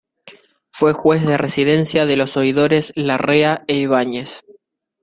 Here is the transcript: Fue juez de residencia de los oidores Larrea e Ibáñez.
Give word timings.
Fue 0.71 0.93
juez 0.93 1.21
de 1.27 1.37
residencia 1.37 2.07
de 2.07 2.17
los 2.17 2.35
oidores 2.35 2.91
Larrea 2.95 3.63
e 3.67 3.75
Ibáñez. 3.75 4.41